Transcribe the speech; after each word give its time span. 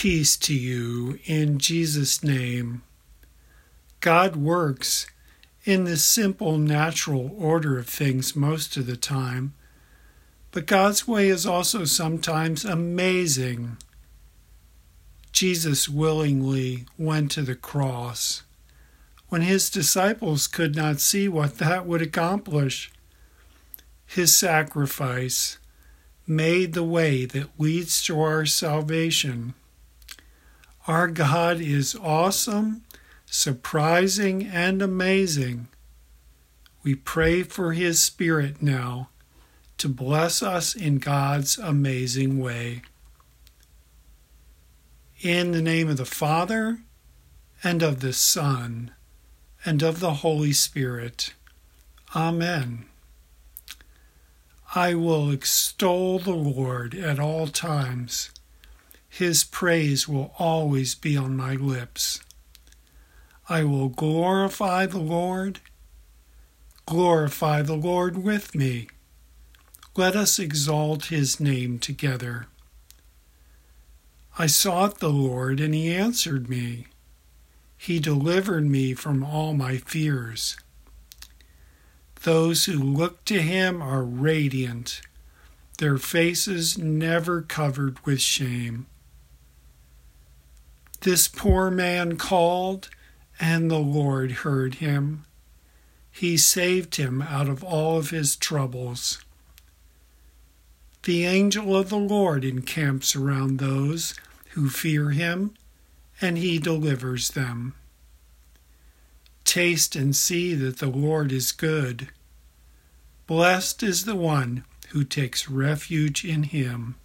Peace 0.00 0.34
to 0.38 0.54
you 0.54 1.18
in 1.26 1.58
Jesus' 1.58 2.24
name. 2.24 2.80
God 4.00 4.34
works 4.34 5.06
in 5.66 5.84
the 5.84 5.98
simple 5.98 6.56
natural 6.56 7.36
order 7.36 7.78
of 7.78 7.86
things 7.86 8.34
most 8.34 8.78
of 8.78 8.86
the 8.86 8.96
time, 8.96 9.52
but 10.52 10.64
God's 10.64 11.06
way 11.06 11.28
is 11.28 11.44
also 11.44 11.84
sometimes 11.84 12.64
amazing. 12.64 13.76
Jesus 15.32 15.86
willingly 15.86 16.86
went 16.96 17.30
to 17.32 17.42
the 17.42 17.54
cross 17.54 18.42
when 19.28 19.42
his 19.42 19.68
disciples 19.68 20.46
could 20.46 20.74
not 20.74 21.00
see 21.00 21.28
what 21.28 21.58
that 21.58 21.84
would 21.84 22.00
accomplish. 22.00 22.90
His 24.06 24.34
sacrifice 24.34 25.58
made 26.26 26.72
the 26.72 26.84
way 26.84 27.26
that 27.26 27.60
leads 27.60 28.02
to 28.04 28.18
our 28.18 28.46
salvation. 28.46 29.52
Our 30.86 31.08
God 31.08 31.60
is 31.60 31.94
awesome, 31.94 32.82
surprising, 33.26 34.44
and 34.46 34.80
amazing. 34.80 35.68
We 36.82 36.94
pray 36.94 37.42
for 37.42 37.72
His 37.72 38.00
Spirit 38.00 38.62
now 38.62 39.10
to 39.76 39.88
bless 39.88 40.42
us 40.42 40.74
in 40.74 40.98
God's 40.98 41.58
amazing 41.58 42.38
way. 42.38 42.82
In 45.20 45.52
the 45.52 45.62
name 45.62 45.88
of 45.88 45.98
the 45.98 46.06
Father, 46.06 46.78
and 47.62 47.82
of 47.82 48.00
the 48.00 48.12
Son, 48.12 48.90
and 49.64 49.82
of 49.82 50.00
the 50.00 50.14
Holy 50.14 50.52
Spirit. 50.52 51.34
Amen. 52.16 52.86
I 54.74 54.94
will 54.94 55.30
extol 55.30 56.18
the 56.18 56.30
Lord 56.34 56.94
at 56.94 57.18
all 57.18 57.48
times. 57.48 58.30
His 59.10 59.44
praise 59.44 60.08
will 60.08 60.32
always 60.38 60.94
be 60.94 61.16
on 61.16 61.36
my 61.36 61.54
lips. 61.54 62.20
I 63.48 63.64
will 63.64 63.88
glorify 63.88 64.86
the 64.86 64.98
Lord. 65.00 65.60
Glorify 66.86 67.62
the 67.62 67.74
Lord 67.74 68.16
with 68.16 68.54
me. 68.54 68.88
Let 69.96 70.14
us 70.14 70.38
exalt 70.38 71.06
his 71.06 71.40
name 71.40 71.78
together. 71.80 72.46
I 74.38 74.46
sought 74.46 75.00
the 75.00 75.10
Lord, 75.10 75.60
and 75.60 75.74
he 75.74 75.92
answered 75.92 76.48
me. 76.48 76.86
He 77.76 77.98
delivered 77.98 78.64
me 78.64 78.94
from 78.94 79.24
all 79.24 79.52
my 79.52 79.78
fears. 79.78 80.56
Those 82.22 82.66
who 82.66 82.74
look 82.74 83.24
to 83.24 83.42
him 83.42 83.82
are 83.82 84.04
radiant, 84.04 85.00
their 85.78 85.98
faces 85.98 86.78
never 86.78 87.42
covered 87.42 87.98
with 88.06 88.20
shame. 88.20 88.86
This 91.00 91.28
poor 91.28 91.70
man 91.70 92.16
called, 92.16 92.90
and 93.38 93.70
the 93.70 93.78
Lord 93.78 94.32
heard 94.32 94.76
him. 94.76 95.24
He 96.12 96.36
saved 96.36 96.96
him 96.96 97.22
out 97.22 97.48
of 97.48 97.64
all 97.64 97.98
of 97.98 98.10
his 98.10 98.36
troubles. 98.36 99.18
The 101.04 101.24
angel 101.24 101.74
of 101.74 101.88
the 101.88 101.96
Lord 101.96 102.44
encamps 102.44 103.16
around 103.16 103.58
those 103.58 104.14
who 104.50 104.68
fear 104.68 105.10
him, 105.10 105.54
and 106.20 106.36
he 106.36 106.58
delivers 106.58 107.28
them. 107.28 107.74
Taste 109.44 109.96
and 109.96 110.14
see 110.14 110.54
that 110.54 110.78
the 110.78 110.90
Lord 110.90 111.32
is 111.32 111.52
good. 111.52 112.08
Blessed 113.26 113.82
is 113.82 114.04
the 114.04 114.16
one 114.16 114.64
who 114.90 115.04
takes 115.04 115.48
refuge 115.48 116.24
in 116.24 116.42
him. 116.42 116.96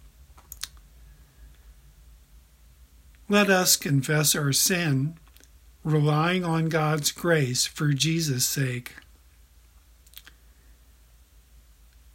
Let 3.28 3.50
us 3.50 3.76
confess 3.76 4.36
our 4.36 4.52
sin, 4.52 5.16
relying 5.82 6.44
on 6.44 6.68
God's 6.68 7.10
grace 7.10 7.66
for 7.66 7.88
Jesus' 7.92 8.46
sake. 8.46 8.94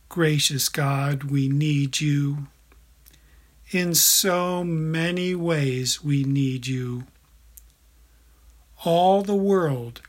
Gracious 0.07 0.69
God, 0.69 1.23
we 1.25 1.49
need 1.49 1.99
you. 1.99 2.47
In 3.71 3.93
so 3.93 4.63
many 4.63 5.35
ways, 5.35 6.03
we 6.03 6.23
need 6.23 6.67
you. 6.67 7.03
All 8.85 9.21
the 9.21 9.35
world 9.35 10.01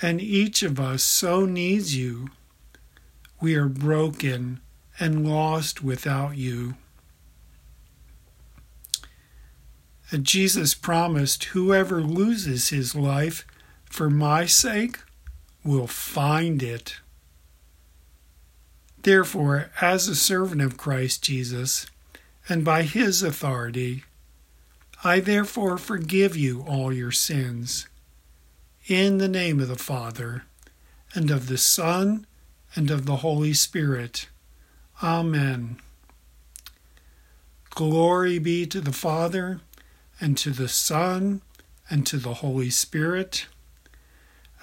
and 0.00 0.20
each 0.20 0.62
of 0.62 0.78
us 0.78 1.02
so 1.02 1.46
needs 1.46 1.96
you. 1.96 2.28
We 3.40 3.56
are 3.56 3.68
broken 3.68 4.60
and 5.00 5.28
lost 5.28 5.82
without 5.82 6.36
you. 6.36 6.74
And 9.02 9.93
Jesus 10.22 10.74
promised 10.74 11.44
whoever 11.44 12.00
loses 12.00 12.68
his 12.68 12.94
life 12.94 13.46
for 13.84 14.10
my 14.10 14.46
sake 14.46 14.98
will 15.64 15.86
find 15.86 16.62
it. 16.62 16.96
Therefore, 19.02 19.70
as 19.80 20.08
a 20.08 20.14
servant 20.14 20.62
of 20.62 20.76
Christ 20.76 21.22
Jesus, 21.22 21.86
and 22.48 22.64
by 22.64 22.82
his 22.82 23.22
authority, 23.22 24.04
I 25.02 25.20
therefore 25.20 25.78
forgive 25.78 26.36
you 26.36 26.62
all 26.62 26.92
your 26.92 27.12
sins 27.12 27.86
in 28.86 29.18
the 29.18 29.28
name 29.28 29.60
of 29.60 29.68
the 29.68 29.76
Father, 29.76 30.44
and 31.14 31.30
of 31.30 31.46
the 31.48 31.58
Son, 31.58 32.26
and 32.74 32.90
of 32.90 33.06
the 33.06 33.16
Holy 33.16 33.54
Spirit. 33.54 34.28
Amen. 35.02 35.78
Glory 37.70 38.38
be 38.38 38.66
to 38.66 38.80
the 38.80 38.92
Father, 38.92 39.60
and 40.24 40.38
to 40.38 40.48
the 40.48 40.70
Son, 40.70 41.42
and 41.90 42.06
to 42.06 42.16
the 42.16 42.34
Holy 42.34 42.70
Spirit, 42.70 43.44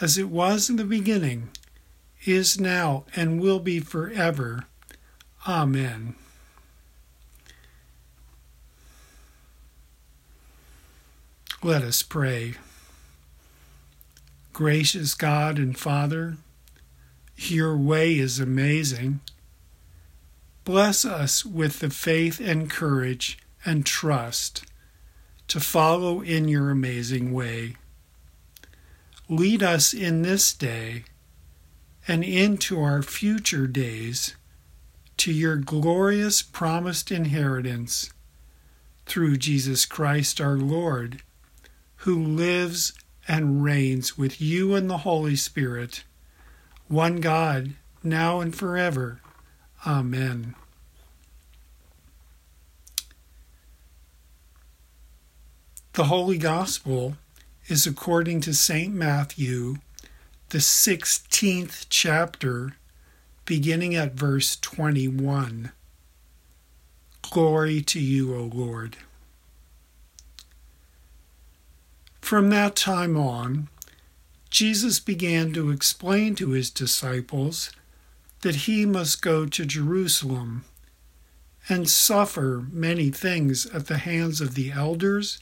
as 0.02 0.18
it 0.18 0.28
was 0.28 0.72
in 0.72 0.78
the 0.78 0.84
beginning, 0.84 1.50
is 2.26 2.60
now, 2.60 3.06
and 3.16 3.40
will 3.40 3.60
be 3.60 3.80
forever. 3.80 4.66
Amen. 5.48 6.16
Let 11.62 11.84
us 11.84 12.02
pray. 12.02 12.56
Gracious 14.54 15.14
God 15.14 15.60
and 15.60 15.78
Father, 15.78 16.38
your 17.38 17.78
way 17.78 18.18
is 18.18 18.40
amazing. 18.40 19.20
Bless 20.64 21.06
us 21.06 21.46
with 21.46 21.82
the 21.82 21.92
faith 21.92 22.40
and 22.40 22.68
courage 22.68 23.38
and 23.64 23.86
trust 23.86 24.66
to 25.52 25.60
follow 25.60 26.22
in 26.22 26.48
your 26.48 26.70
amazing 26.70 27.34
way. 27.34 27.76
Lead 29.28 29.62
us 29.62 29.94
in 29.94 30.22
this 30.22 30.54
day 30.54 31.04
and 32.08 32.24
into 32.24 32.82
our 32.82 33.02
future 33.02 33.68
days 33.68 34.38
to 35.18 35.30
your 35.30 35.58
glorious 35.58 36.42
promised 36.42 37.12
inheritance 37.12 38.14
through 39.06 39.36
Jesus 39.36 39.86
Christ 39.86 40.40
our 40.40 40.56
Lord, 40.56 41.22
who 41.98 42.18
lives 42.18 42.94
and 43.28 43.62
reigns 43.62 44.18
with 44.18 44.40
you 44.40 44.74
and 44.74 44.90
the 44.90 45.00
Holy 45.00 45.36
Spirit, 45.36 46.06
one 46.88 47.20
God, 47.20 47.74
now 48.02 48.40
and 48.40 48.56
forever. 48.56 49.20
Amen. 49.86 50.56
The 55.94 56.06
Holy 56.06 56.38
Gospel 56.38 57.18
is 57.68 57.86
according 57.86 58.40
to 58.42 58.54
St. 58.54 58.94
Matthew, 58.94 59.76
the 60.48 60.60
16th 60.60 61.88
chapter, 61.90 62.78
beginning 63.44 63.94
at 63.96 64.14
verse 64.14 64.56
21. 64.56 65.74
Glory 67.24 67.82
to 67.82 68.00
you, 68.00 68.34
O 68.34 68.44
Lord. 68.54 68.96
From 72.22 72.50
that 72.52 72.78
time 72.78 73.18
on, 73.18 73.68
Jesus 74.50 75.02
began 75.02 75.52
to 75.52 75.72
explain 75.72 76.36
to 76.36 76.52
his 76.52 76.70
disciples 76.70 77.70
that 78.44 78.56
he 78.56 78.86
must 78.86 79.22
go 79.22 79.46
to 79.46 79.66
Jerusalem 79.66 80.64
and 81.68 81.90
suffer 81.90 82.66
many 82.72 83.10
things 83.10 83.66
at 83.66 83.88
the 83.88 83.98
hands 83.98 84.40
of 84.40 84.56
the 84.56 84.72
elders, 84.72 85.42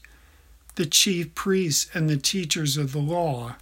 the 0.76 0.86
chief 0.86 1.34
priests, 1.34 1.90
and 1.94 2.08
the 2.08 2.16
teachers 2.16 2.76
of 2.76 2.92
the 2.92 2.98
law, 2.98 3.56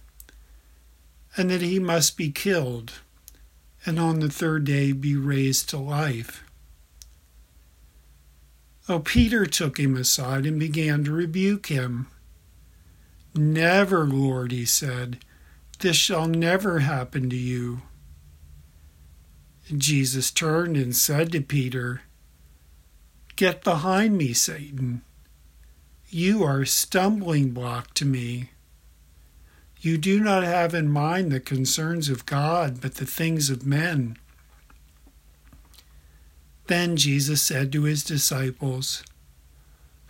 and 1.35 1.49
that 1.49 1.61
he 1.61 1.79
must 1.79 2.17
be 2.17 2.31
killed, 2.31 2.93
and 3.85 3.99
on 3.99 4.19
the 4.19 4.29
third 4.29 4.63
day 4.63 4.91
be 4.91 5.15
raised 5.15 5.69
to 5.69 5.77
life. 5.77 6.43
Oh, 8.87 8.99
Peter 8.99 9.45
took 9.45 9.79
him 9.79 9.95
aside 9.95 10.45
and 10.45 10.59
began 10.59 11.03
to 11.03 11.11
rebuke 11.11 11.67
him. 11.67 12.07
Never, 13.35 14.05
Lord, 14.05 14.51
he 14.51 14.65
said, 14.65 15.19
this 15.79 15.95
shall 15.95 16.27
never 16.27 16.79
happen 16.79 17.29
to 17.29 17.37
you. 17.37 17.83
Jesus 19.75 20.29
turned 20.29 20.75
and 20.75 20.93
said 20.93 21.31
to 21.31 21.41
Peter, 21.41 22.01
Get 23.37 23.63
behind 23.63 24.17
me, 24.17 24.33
Satan. 24.33 25.03
You 26.09 26.43
are 26.43 26.61
a 26.61 26.67
stumbling 26.67 27.51
block 27.51 27.93
to 27.95 28.05
me. 28.05 28.49
You 29.79 29.97
do 29.97 30.19
not 30.19 30.43
have 30.43 30.73
in 30.73 30.89
mind 30.89 31.31
the 31.31 31.39
concerns 31.39 32.09
of 32.09 32.25
God, 32.25 32.81
but 32.81 32.95
the 32.95 33.05
things 33.05 33.49
of 33.49 33.65
men. 33.65 34.17
Then 36.67 36.97
Jesus 36.97 37.41
said 37.41 37.71
to 37.71 37.83
his 37.83 38.03
disciples, 38.03 39.03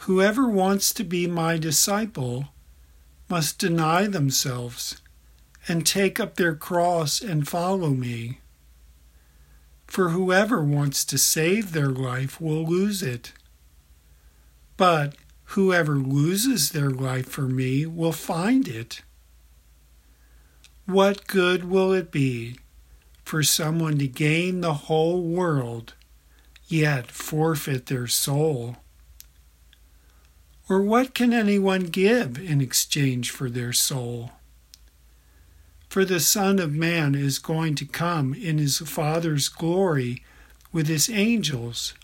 Whoever 0.04 0.48
wants 0.48 0.94
to 0.94 1.04
be 1.04 1.28
my 1.28 1.58
disciple 1.58 2.48
must 3.30 3.60
deny 3.60 4.08
themselves 4.08 5.02
and 5.68 5.86
take 5.86 6.20
up 6.20 6.36
their 6.36 6.56
cross 6.56 7.22
and 7.22 7.48
follow 7.48 7.90
me. 7.90 8.40
For 9.88 10.10
whoever 10.10 10.64
wants 10.64 11.04
to 11.06 11.18
save 11.18 11.74
their 11.74 11.90
life 11.90 12.42
will 12.42 12.66
lose 12.66 13.04
it. 13.04 13.34
But 14.78 15.16
whoever 15.54 15.96
loses 15.96 16.70
their 16.70 16.92
life 16.92 17.28
for 17.28 17.42
me 17.42 17.84
will 17.84 18.12
find 18.12 18.68
it. 18.68 19.02
What 20.86 21.26
good 21.26 21.64
will 21.64 21.92
it 21.92 22.12
be 22.12 22.58
for 23.24 23.42
someone 23.42 23.98
to 23.98 24.08
gain 24.08 24.62
the 24.62 24.74
whole 24.74 25.24
world, 25.24 25.96
yet 26.68 27.10
forfeit 27.10 27.88
their 27.88 28.06
soul? 28.06 28.78
Or 30.70 30.84
what 30.84 31.16
can 31.16 31.34
anyone 31.34 31.86
give 31.86 32.38
in 32.38 32.62
exchange 32.62 33.32
for 33.32 33.50
their 33.50 33.74
soul? 33.74 34.34
For 35.88 36.06
the 36.06 36.20
Son 36.20 36.60
of 36.60 36.74
Man 36.74 37.16
is 37.16 37.40
going 37.40 37.74
to 37.76 37.86
come 37.86 38.36
in 38.36 38.60
his 38.60 38.78
Father's 38.78 39.50
glory 39.50 40.24
with 40.72 40.88
his 40.88 41.10
angels, 41.10 41.96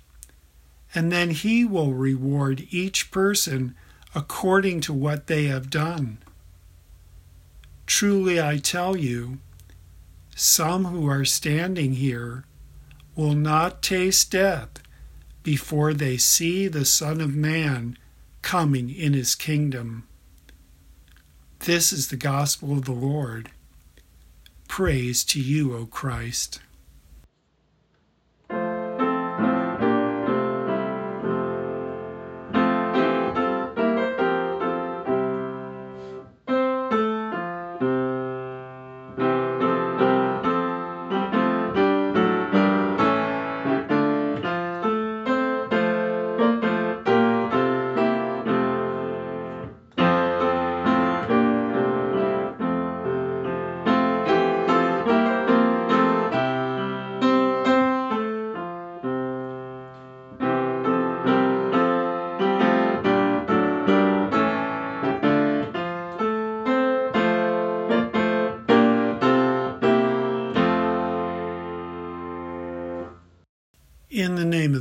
and 0.96 1.12
then 1.12 1.32
he 1.32 1.66
will 1.66 1.94
reward 1.94 2.66
each 2.72 3.12
person 3.12 3.76
according 4.16 4.80
to 4.80 4.94
what 4.94 5.28
they 5.28 5.44
have 5.46 5.70
done. 5.70 6.18
Truly 7.86 8.42
I 8.42 8.58
tell 8.58 8.96
you, 8.96 9.40
some 10.36 10.86
who 10.86 11.08
are 11.08 11.26
standing 11.26 11.94
here 11.94 12.46
will 13.16 13.36
not 13.36 13.82
taste 13.82 14.32
death 14.32 14.82
before 15.44 15.94
they 15.94 16.18
see 16.18 16.68
the 16.68 16.86
Son 16.86 17.22
of 17.22 17.36
Man 17.36 17.98
coming 18.42 18.90
in 18.90 19.14
his 19.14 19.36
kingdom. 19.36 20.08
This 21.60 21.92
is 21.92 22.08
the 22.08 22.18
gospel 22.18 22.74
of 22.74 22.86
the 22.86 22.92
Lord. 22.92 23.52
Praise 24.68 25.24
to 25.26 25.42
you, 25.42 25.76
O 25.76 25.86
Christ. 25.86 26.60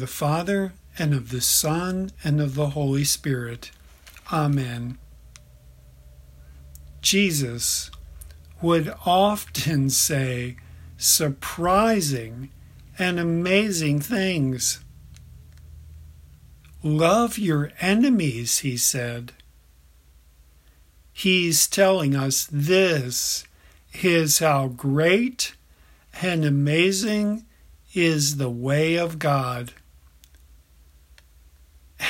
The 0.04 0.08
Father, 0.08 0.74
and 0.98 1.14
of 1.14 1.30
the 1.30 1.40
Son, 1.40 2.10
and 2.22 2.38
of 2.38 2.54
the 2.54 2.70
Holy 2.70 3.04
Spirit. 3.04 3.70
Amen. 4.30 4.98
Jesus 7.00 7.90
would 8.60 8.92
often 9.06 9.88
say 9.88 10.56
surprising 10.98 12.50
and 12.98 13.18
amazing 13.18 13.98
things. 13.98 14.84
Love 16.82 17.38
your 17.38 17.72
enemies, 17.80 18.58
he 18.58 18.76
said. 18.76 19.32
He's 21.14 21.66
telling 21.66 22.14
us 22.14 22.46
this 22.52 23.44
is 24.02 24.40
how 24.40 24.68
great 24.68 25.54
and 26.20 26.44
amazing 26.44 27.46
is 27.94 28.36
the 28.36 28.50
way 28.50 28.96
of 28.96 29.18
God. 29.18 29.72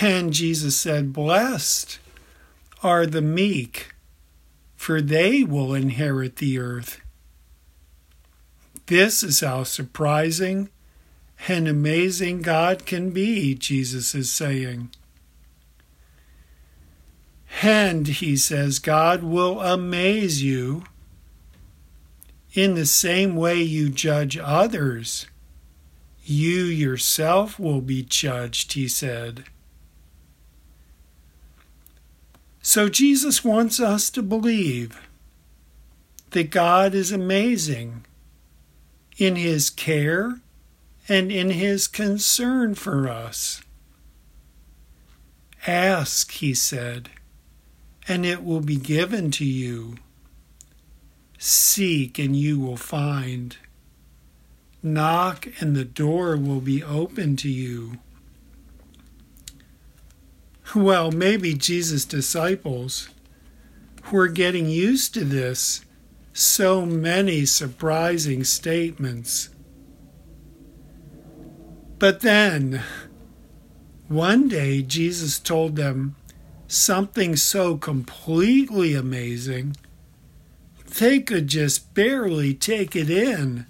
And 0.01 0.33
Jesus 0.33 0.77
said, 0.77 1.13
Blessed 1.13 1.99
are 2.83 3.07
the 3.07 3.23
meek, 3.23 3.95
for 4.77 5.01
they 5.01 5.45
will 5.45 5.75
inherit 5.75 6.37
the 6.37 6.59
earth. 6.59 7.01
This 8.87 9.23
is 9.23 9.41
how 9.41 9.65
surprising 9.65 10.69
and 11.49 11.67
amazing 11.69 12.43
God 12.43 12.87
can 12.87 13.11
be, 13.11 13.55
Jesus 13.55 14.15
is 14.15 14.31
saying. 14.31 14.91
And 17.63 18.07
he 18.07 18.37
says, 18.37 18.79
God 18.79 19.23
will 19.23 19.61
amaze 19.61 20.43
you 20.43 20.85
in 22.53 22.75
the 22.75 22.87
same 22.87 23.37
way 23.37 23.63
you 23.63 23.89
judge 23.89 24.37
others 24.37 25.27
you 26.27 26.65
yourself 26.65 27.59
will 27.59 27.83
be 27.83 28.03
judged, 28.03 28.73
he 28.73 28.89
said. 28.89 29.45
So 32.67 32.89
Jesus 32.89 33.45
wants 33.45 33.79
us 33.79 34.09
to 34.09 34.23
believe 34.23 34.99
that 36.31 36.51
God 36.51 36.95
is 36.95 37.13
amazing 37.13 38.07
in 39.19 39.37
his 39.37 39.69
care 39.69 40.41
and 41.07 41.31
in 41.31 41.51
his 41.51 41.87
concern 41.87 42.75
for 42.75 43.07
us. 43.07 43.61
Ask, 45.67 46.33
he 46.33 46.55
said, 46.55 47.11
and 48.09 48.25
it 48.25 48.43
will 48.43 48.63
be 48.63 48.77
given 48.77 49.31
to 49.33 49.45
you. 49.45 49.97
Seek, 51.37 52.19
and 52.19 52.35
you 52.35 52.59
will 52.59 52.79
find. 52.79 53.59
Knock, 54.83 55.49
and 55.61 55.77
the 55.77 55.85
door 55.85 56.35
will 56.39 56.63
be 56.63 56.83
open 56.83 57.37
to 57.37 57.51
you. 57.51 57.99
Well, 60.73 61.11
maybe 61.11 61.55
Jesus' 61.55 62.05
disciples 62.05 63.09
were 64.11 64.29
getting 64.29 64.69
used 64.69 65.15
to 65.15 65.25
this. 65.25 65.85
So 66.33 66.85
many 66.85 67.45
surprising 67.47 68.45
statements. 68.45 69.51
But 71.99 72.21
then, 72.21 72.83
one 74.09 74.49
day, 74.49 74.83
Jesus 74.83 75.39
told 75.39 75.77
them 75.77 76.17
something 76.67 77.37
so 77.37 77.77
completely 77.77 78.95
amazing, 78.95 79.77
they 80.99 81.21
could 81.21 81.47
just 81.47 81.95
barely 81.95 82.53
take 82.55 82.97
it 82.97 83.09
in. 83.09 83.67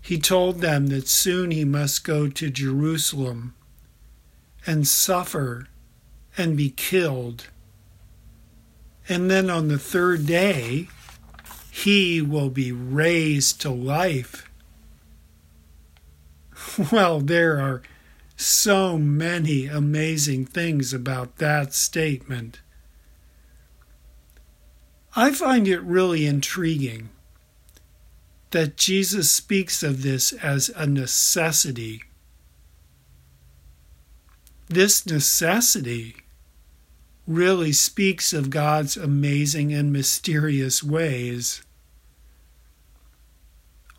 He 0.00 0.18
told 0.18 0.60
them 0.60 0.86
that 0.86 1.06
soon 1.06 1.50
he 1.50 1.64
must 1.64 2.02
go 2.02 2.28
to 2.28 2.50
Jerusalem 2.50 3.54
and 4.68 4.86
suffer 4.86 5.66
and 6.36 6.54
be 6.54 6.68
killed. 6.68 7.46
And 9.08 9.30
then 9.30 9.48
on 9.48 9.68
the 9.68 9.78
third 9.78 10.26
day, 10.26 10.88
he 11.70 12.20
will 12.20 12.50
be 12.50 12.70
raised 12.70 13.62
to 13.62 13.70
life. 13.70 14.44
Well, 16.92 17.20
there 17.20 17.58
are 17.60 17.82
so 18.36 18.98
many 18.98 19.66
amazing 19.66 20.44
things 20.44 20.92
about 20.92 21.38
that 21.38 21.72
statement. 21.72 22.60
I 25.16 25.32
find 25.32 25.66
it 25.66 25.80
really 25.80 26.26
intriguing 26.26 27.08
that 28.50 28.76
Jesus 28.76 29.30
speaks 29.30 29.82
of 29.82 30.02
this 30.02 30.32
as 30.32 30.68
a 30.76 30.86
necessity. 30.86 32.02
This 34.68 35.06
necessity 35.06 36.16
really 37.26 37.72
speaks 37.72 38.32
of 38.32 38.50
God's 38.50 38.96
amazing 38.96 39.72
and 39.72 39.92
mysterious 39.92 40.82
ways. 40.82 41.62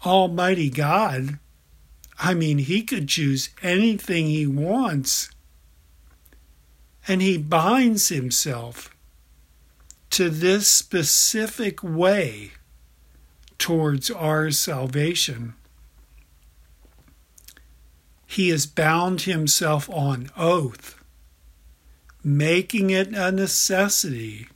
Almighty 0.06 0.70
God, 0.70 1.40
I 2.20 2.34
mean, 2.34 2.60
He 2.60 2.84
could 2.84 3.08
choose 3.08 3.50
anything 3.62 4.28
He 4.28 4.48
wants. 4.48 5.30
and 7.08 7.22
he 7.24 7.38
binds 7.40 8.10
himself 8.10 8.96
to 10.12 10.30
this 10.30 10.68
specific 10.68 11.82
way 11.84 12.52
towards 13.58 14.12
our 14.12 14.52
salvation. 14.52 15.56
He 18.30 18.50
has 18.50 18.68
bound 18.68 19.22
himself 19.22 19.90
on 19.90 20.30
oath, 20.38 21.04
making 22.24 22.92
it 22.92 23.08
a 23.08 23.32
necessity. 23.32 24.48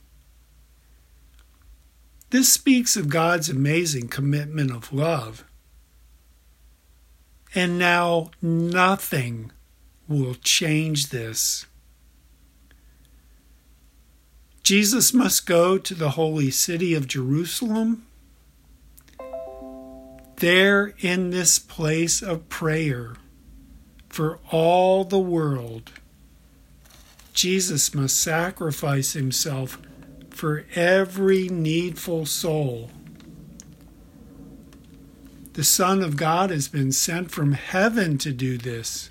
This 2.30 2.52
speaks 2.52 2.96
of 2.96 3.08
God's 3.08 3.48
amazing 3.48 4.06
commitment 4.06 4.70
of 4.70 4.92
love. 4.92 5.42
And 7.52 7.76
now 7.76 8.30
nothing 8.40 9.50
will 10.06 10.36
change 10.36 11.08
this. 11.08 11.66
Jesus 14.62 15.12
must 15.12 15.46
go 15.46 15.78
to 15.78 15.94
the 15.94 16.10
holy 16.10 16.52
city 16.52 16.94
of 16.94 17.08
Jerusalem. 17.08 18.06
There, 20.36 20.94
in 21.00 21.30
this 21.30 21.58
place 21.58 22.22
of 22.22 22.48
prayer 22.48 23.16
for 24.14 24.38
all 24.52 25.02
the 25.02 25.18
world, 25.18 25.90
Jesus 27.32 27.92
must 27.92 28.16
sacrifice 28.16 29.14
himself 29.14 29.76
for 30.30 30.64
every 30.76 31.48
needful 31.48 32.24
soul. 32.24 32.92
The 35.54 35.64
Son 35.64 36.00
of 36.00 36.16
God 36.16 36.50
has 36.50 36.68
been 36.68 36.92
sent 36.92 37.32
from 37.32 37.54
heaven 37.54 38.16
to 38.18 38.32
do 38.32 38.56
this, 38.56 39.10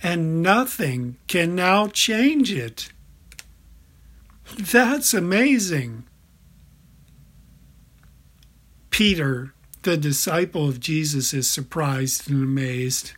and 0.00 0.40
nothing 0.40 1.16
can 1.26 1.56
now 1.56 1.88
change 1.88 2.52
it. 2.52 2.92
That's 4.56 5.12
amazing. 5.12 6.04
Peter, 8.90 9.54
the 9.82 9.96
disciple 9.96 10.68
of 10.68 10.80
Jesus, 10.80 11.34
is 11.34 11.50
surprised 11.50 12.30
and 12.30 12.42
amazed. 12.42 13.12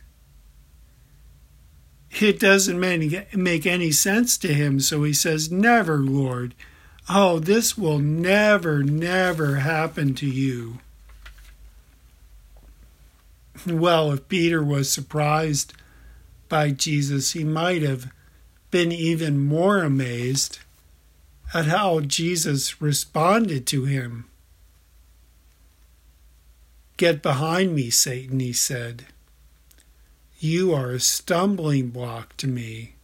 It 2.21 2.39
doesn't 2.39 2.79
make 2.79 3.65
any 3.65 3.91
sense 3.91 4.37
to 4.37 4.53
him, 4.53 4.79
so 4.79 5.03
he 5.03 5.13
says, 5.13 5.51
Never, 5.51 5.97
Lord. 5.97 6.55
Oh, 7.09 7.39
this 7.39 7.77
will 7.77 7.99
never, 7.99 8.83
never 8.83 9.57
happen 9.57 10.15
to 10.15 10.25
you. 10.25 10.79
Well, 13.67 14.11
if 14.11 14.27
Peter 14.27 14.63
was 14.63 14.91
surprised 14.91 15.73
by 16.49 16.71
Jesus, 16.71 17.33
he 17.33 17.43
might 17.43 17.81
have 17.81 18.11
been 18.71 18.91
even 18.91 19.39
more 19.39 19.83
amazed 19.83 20.59
at 21.53 21.65
how 21.65 21.99
Jesus 22.01 22.81
responded 22.81 23.65
to 23.67 23.85
him. 23.85 24.25
Get 26.97 27.21
behind 27.21 27.75
me, 27.75 27.89
Satan, 27.89 28.39
he 28.39 28.53
said. 28.53 29.05
You 30.39 30.73
are 30.73 30.91
a 30.91 30.99
stumbling 30.99 31.89
block 31.89 32.37
to 32.37 32.47
me. 32.47 32.95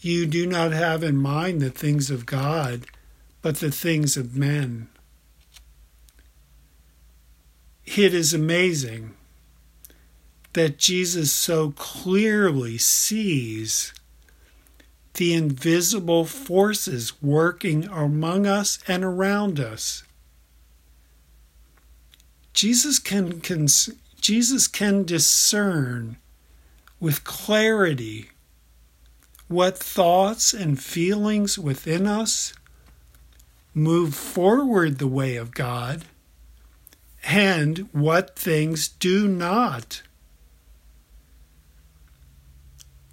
You 0.00 0.26
do 0.26 0.46
not 0.46 0.72
have 0.72 1.02
in 1.02 1.16
mind 1.16 1.60
the 1.60 1.70
things 1.70 2.10
of 2.10 2.26
God, 2.26 2.86
but 3.42 3.56
the 3.56 3.70
things 3.70 4.16
of 4.16 4.36
men. 4.36 4.88
It 7.84 8.12
is 8.12 8.34
amazing 8.34 9.14
that 10.52 10.78
Jesus 10.78 11.32
so 11.32 11.72
clearly 11.72 12.78
sees 12.78 13.92
the 15.14 15.34
invisible 15.34 16.24
forces 16.24 17.20
working 17.22 17.84
among 17.84 18.46
us 18.46 18.78
and 18.86 19.04
around 19.04 19.58
us. 19.60 20.02
Jesus 22.56 22.98
can, 22.98 23.42
can, 23.42 23.68
Jesus 24.18 24.66
can 24.66 25.04
discern 25.04 26.16
with 26.98 27.22
clarity 27.22 28.30
what 29.46 29.76
thoughts 29.76 30.54
and 30.54 30.82
feelings 30.82 31.58
within 31.58 32.06
us 32.06 32.54
move 33.74 34.14
forward 34.14 34.96
the 34.96 35.06
way 35.06 35.36
of 35.36 35.52
God 35.52 36.06
and 37.24 37.90
what 37.92 38.38
things 38.38 38.88
do 38.88 39.28
not. 39.28 40.00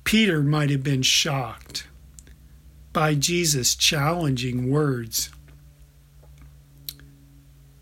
Peter 0.06 0.42
might 0.42 0.70
have 0.70 0.84
been 0.84 1.02
shocked 1.02 1.86
by 2.94 3.14
Jesus' 3.14 3.76
challenging 3.76 4.72
words. 4.72 5.32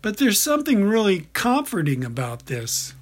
But 0.02 0.18
there's 0.18 0.40
something 0.40 0.84
really 0.84 1.28
comforting 1.32 2.04
about 2.04 2.46
this 2.46 2.94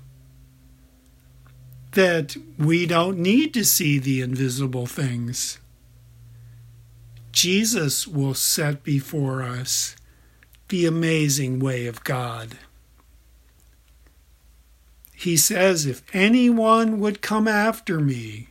that 1.93 2.37
we 2.57 2.87
don't 2.87 3.19
need 3.19 3.53
to 3.55 3.65
see 3.65 3.99
the 3.99 4.21
invisible 4.21 4.87
things. 4.87 5.59
Jesus 7.33 8.07
will 8.07 8.35
set 8.35 8.85
before 8.85 9.43
us 9.43 9.97
the 10.69 10.87
amazing 10.87 11.59
way 11.59 11.87
of 11.87 12.05
God. 12.05 12.59
He 15.17 15.37
says, 15.37 15.85
If 15.85 16.03
anyone 16.15 17.01
would 17.01 17.23
come 17.23 17.49
after 17.49 17.99
me, 17.99 18.49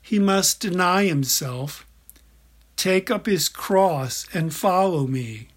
he 0.00 0.18
must 0.18 0.60
deny 0.60 1.04
himself 1.04 1.84
Take 2.78 3.10
up 3.10 3.26
his 3.26 3.48
cross 3.48 4.24
and 4.32 4.54
follow 4.54 5.08
me. 5.08 5.48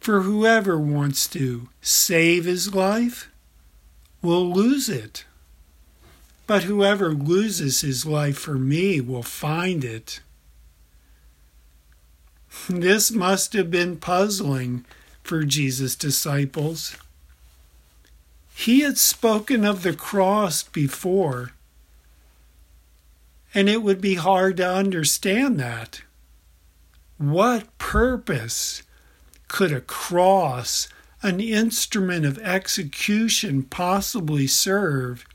For 0.00 0.22
whoever 0.22 0.78
wants 0.78 1.26
to 1.28 1.68
save 1.80 2.44
his 2.44 2.74
life 2.74 3.30
will 4.22 4.50
lose 4.50 4.88
it. 4.88 5.24
But 6.46 6.64
whoever 6.64 7.12
loses 7.12 7.82
his 7.82 8.04
life 8.04 8.38
for 8.38 8.54
me 8.54 9.00
will 9.00 9.22
find 9.22 9.84
it. 9.84 10.20
This 12.68 13.12
must 13.12 13.52
have 13.52 13.70
been 13.70 13.98
puzzling 13.98 14.84
for 15.22 15.44
Jesus' 15.44 15.94
disciples. 15.94 16.96
He 18.54 18.80
had 18.80 18.98
spoken 18.98 19.64
of 19.64 19.82
the 19.82 19.94
cross 19.94 20.62
before 20.62 21.52
and 23.54 23.68
it 23.68 23.82
would 23.82 24.00
be 24.00 24.14
hard 24.14 24.56
to 24.58 24.68
understand 24.68 25.58
that. 25.58 26.02
What 27.18 27.76
purpose 27.78 28.82
could 29.50 29.72
a 29.72 29.82
cross, 29.82 30.88
an 31.22 31.40
instrument 31.40 32.24
of 32.24 32.38
execution, 32.38 33.64
possibly 33.64 34.46
serve? 34.46 35.26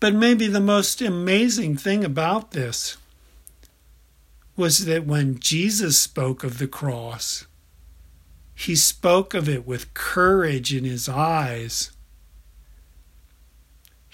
But 0.00 0.14
maybe 0.14 0.48
the 0.48 0.60
most 0.60 1.00
amazing 1.00 1.76
thing 1.76 2.04
about 2.04 2.50
this 2.50 2.96
was 4.56 4.86
that 4.86 5.06
when 5.06 5.38
Jesus 5.38 5.98
spoke 5.98 6.42
of 6.42 6.58
the 6.58 6.66
cross, 6.66 7.46
he 8.54 8.74
spoke 8.74 9.34
of 9.34 9.48
it 9.48 9.64
with 9.66 9.94
courage 9.94 10.74
in 10.74 10.84
his 10.84 11.08
eyes 11.08 11.92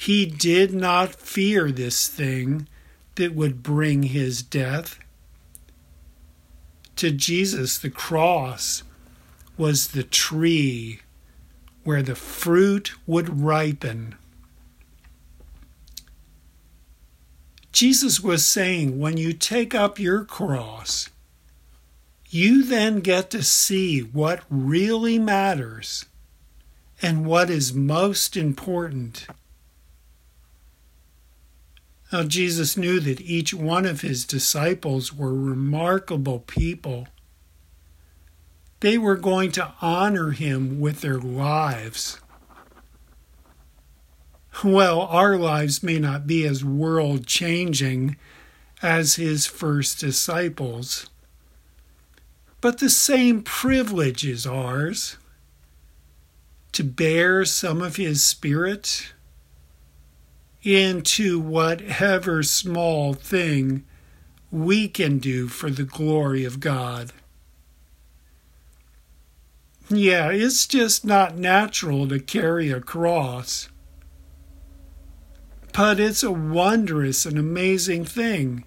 he 0.03 0.27
did 0.27 0.75
not 0.75 1.15
fear 1.15 1.71
this 1.71 2.09
thing 2.09 2.67
that 3.15 3.37
would 3.37 3.63
bring 3.63 4.03
his 4.03 4.43
death. 4.43 4.99
To 6.97 7.11
Jesus, 7.11 7.79
the 7.79 7.91
cross 7.91 8.83
was 9.57 9.89
the 9.89 10.03
tree 10.03 11.01
where 11.85 12.03
the 12.03 12.15
fruit 12.15 12.93
would 13.07 13.41
ripen. 13.43 14.15
Jesus 17.73 18.21
was 18.21 18.45
saying, 18.45 18.99
when 18.99 19.17
you 19.17 19.33
take 19.33 19.75
up 19.75 19.99
your 19.99 20.25
cross, 20.25 21.09
you 22.29 22.65
then 22.65 23.01
get 23.01 23.31
to 23.31 23.43
see 23.43 24.01
what 24.01 24.43
really 24.49 25.19
matters 25.19 26.07
and 27.01 27.27
what 27.27 27.51
is 27.51 27.75
most 27.75 28.37
important. 28.37 29.27
Now, 32.13 32.25
Jesus 32.25 32.77
knew 32.77 33.01
that 33.01 33.23
each 33.23 33.55
one 33.55 33.87
of 33.87 34.03
his 34.03 34.27
disciples 34.27 35.15
were 35.15 35.33
remarkable 35.35 36.41
people. 36.41 37.09
They 38.81 38.99
were 38.99 39.17
going 39.17 39.51
to 39.53 39.73
honor 39.81 40.33
him 40.33 40.79
with 40.79 41.01
their 41.01 41.19
lives. 41.19 42.21
Well, 44.63 45.01
our 45.01 45.39
lives 45.39 45.83
may 45.83 45.99
not 45.99 46.27
be 46.27 46.47
as 46.47 46.63
world 46.63 47.27
changing 47.27 48.19
as 48.83 49.15
his 49.15 49.47
first 49.47 49.99
disciples, 49.99 51.09
but 52.61 52.79
the 52.79 52.91
same 52.91 53.43
privilege 53.43 54.27
is 54.27 54.47
ours 54.47 55.17
to 56.73 56.85
bear 56.85 57.47
some 57.47 57.81
of 57.81 57.97
his 57.97 58.23
spirit 58.23 59.15
into 60.63 61.41
whatever 61.41 62.43
small 62.43 63.15
thing 63.15 63.85
we 64.51 64.89
can 64.89 65.19
do 65.19 65.49
for 65.49 65.71
the 65.71 65.85
glory 65.85 66.45
of 66.45 66.61
God. 66.61 67.13
Yeah, 69.89 70.31
it's 70.31 70.67
just 70.67 71.05
not 71.05 71.37
natural 71.37 72.09
to 72.09 72.21
carry 72.21 72.71
a 72.71 72.81
cross. 72.81 73.69
But 75.73 75.99
it's 75.99 76.23
a 76.23 76.31
wondrous 76.31 77.27
and 77.27 77.39
amazing 77.39 78.05
thing 78.05 78.65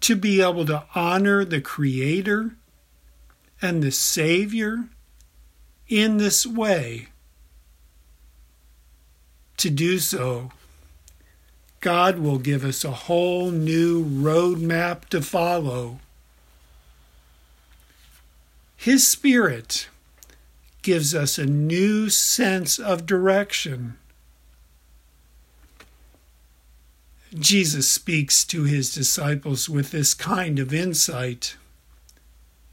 to 0.00 0.16
be 0.16 0.42
able 0.42 0.66
to 0.66 0.84
honor 0.94 1.44
the 1.44 1.60
Creator 1.60 2.56
and 3.60 3.82
the 3.82 3.92
Savior 3.92 4.88
in 5.88 6.18
this 6.18 6.44
way. 6.44 7.08
To 9.62 9.70
do 9.70 10.00
so, 10.00 10.50
God 11.78 12.18
will 12.18 12.38
give 12.38 12.64
us 12.64 12.84
a 12.84 12.90
whole 12.90 13.52
new 13.52 14.04
roadmap 14.04 15.04
to 15.10 15.22
follow. 15.22 16.00
His 18.76 19.06
Spirit 19.06 19.86
gives 20.82 21.14
us 21.14 21.38
a 21.38 21.46
new 21.46 22.10
sense 22.10 22.80
of 22.80 23.06
direction. 23.06 23.98
Jesus 27.32 27.88
speaks 27.88 28.44
to 28.46 28.64
his 28.64 28.92
disciples 28.92 29.68
with 29.68 29.92
this 29.92 30.12
kind 30.12 30.58
of 30.58 30.74
insight 30.74 31.56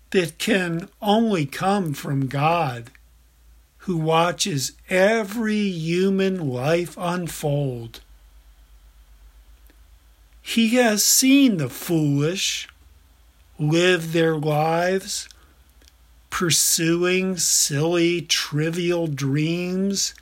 that 0.10 0.40
can 0.40 0.90
only 1.04 1.46
come 1.46 1.94
from 1.94 2.26
God, 2.26 2.90
who 3.90 3.98
watches 3.98 4.74
every 4.88 5.68
human 5.68 6.48
life 6.48 6.96
unfold. 6.96 8.02
He 10.44 10.76
has 10.76 11.04
seen 11.04 11.58
the 11.58 11.70
foolish 11.70 12.68
live 13.58 14.14
their 14.14 14.36
lives 14.36 15.28
pursuing 16.30 17.38
silly, 17.38 18.22
trivial 18.22 19.08
dreams 19.08 20.14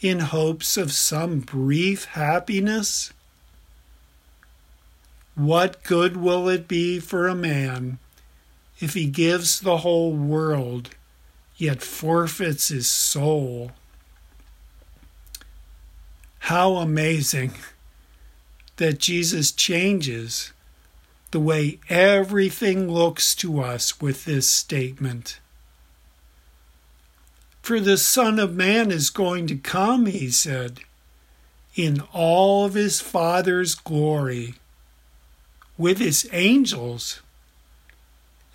in 0.00 0.20
hopes 0.20 0.78
of 0.78 0.90
some 0.90 1.40
brief 1.40 2.06
happiness. 2.06 3.12
What 5.34 5.82
good 5.82 6.16
will 6.16 6.48
it 6.48 6.66
be 6.66 6.98
for 6.98 7.28
a 7.28 7.34
man 7.34 7.98
if 8.80 8.94
he 8.94 9.04
gives 9.04 9.60
the 9.60 9.76
whole 9.76 10.14
world, 10.14 10.94
yet 11.60 11.82
forfeits 11.82 12.68
his 12.68 12.88
soul? 12.88 13.72
How 16.40 16.76
amazing 16.76 17.52
that 18.76 18.98
Jesus 18.98 19.52
changes 19.52 20.52
the 21.30 21.40
way 21.40 21.78
everything 21.88 22.90
looks 22.90 23.34
to 23.36 23.60
us 23.60 24.00
with 24.00 24.24
this 24.24 24.48
statement. 24.48 25.38
For 27.62 27.78
the 27.78 27.98
Son 27.98 28.38
of 28.38 28.54
Man 28.54 28.90
is 28.90 29.10
going 29.10 29.46
to 29.48 29.56
come, 29.56 30.06
he 30.06 30.30
said, 30.30 30.80
in 31.76 32.00
all 32.12 32.64
of 32.64 32.74
his 32.74 33.00
Father's 33.00 33.74
glory 33.74 34.54
with 35.78 35.98
his 35.98 36.28
angels. 36.32 37.20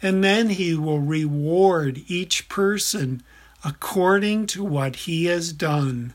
And 0.02 0.24
then 0.24 0.50
he 0.50 0.76
will 0.76 1.00
reward 1.00 2.04
each 2.08 2.50
person 2.50 3.24
according 3.64 4.46
to 4.48 4.64
what 4.64 4.96
he 4.98 5.26
has 5.26 5.52
done. 5.52 6.14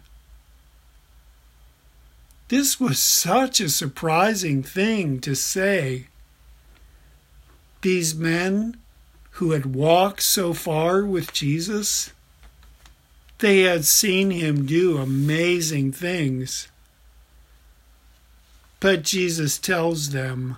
This 2.48 2.80
was 2.80 2.98
such 2.98 3.60
a 3.60 3.68
surprising 3.68 4.62
thing 4.62 5.20
to 5.20 5.34
say. 5.34 6.06
These 7.82 8.14
men 8.14 8.76
who 9.32 9.52
had 9.52 9.74
walked 9.74 10.22
so 10.22 10.52
far 10.52 11.04
with 11.04 11.32
Jesus, 11.32 12.12
they 13.38 13.60
had 13.60 13.84
seen 13.84 14.30
him 14.30 14.66
do 14.66 14.98
amazing 14.98 15.92
things. 15.92 16.68
But 18.80 19.02
Jesus 19.02 19.58
tells 19.58 20.10
them, 20.10 20.56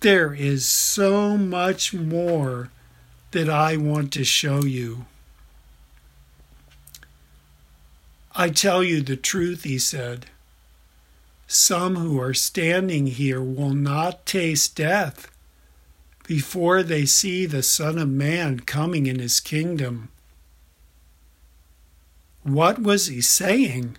there 0.00 0.34
is 0.34 0.66
so 0.66 1.36
much 1.36 1.92
more 1.92 2.70
that 3.32 3.48
I 3.48 3.76
want 3.76 4.12
to 4.14 4.24
show 4.24 4.64
you. 4.64 5.06
I 8.34 8.48
tell 8.50 8.82
you 8.82 9.02
the 9.02 9.16
truth, 9.16 9.64
he 9.64 9.78
said. 9.78 10.26
Some 11.46 11.96
who 11.96 12.20
are 12.20 12.32
standing 12.32 13.08
here 13.08 13.42
will 13.42 13.74
not 13.74 14.24
taste 14.24 14.76
death 14.76 15.30
before 16.26 16.82
they 16.82 17.06
see 17.06 17.44
the 17.44 17.62
Son 17.62 17.98
of 17.98 18.08
Man 18.08 18.60
coming 18.60 19.06
in 19.06 19.18
his 19.18 19.40
kingdom. 19.40 20.10
What 22.42 22.80
was 22.80 23.08
he 23.08 23.20
saying? 23.20 23.96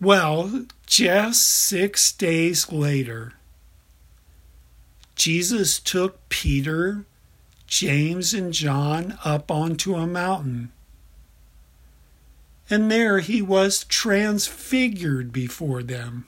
Well, 0.00 0.66
just 0.86 1.42
six 1.42 2.12
days 2.12 2.70
later, 2.70 3.32
Jesus 5.18 5.80
took 5.80 6.28
Peter, 6.28 7.04
James, 7.66 8.32
and 8.32 8.52
John 8.52 9.18
up 9.24 9.50
onto 9.50 9.96
a 9.96 10.06
mountain. 10.06 10.70
And 12.70 12.88
there 12.88 13.18
he 13.18 13.42
was 13.42 13.82
transfigured 13.82 15.32
before 15.32 15.82
them. 15.82 16.26